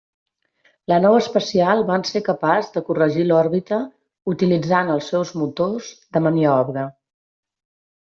[0.91, 3.81] La nau espacial van ser capaç de corregir l'òrbita
[4.35, 6.91] utilitzant els seus motors de maniobra.